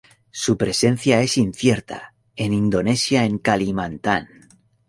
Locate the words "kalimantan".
3.37-4.47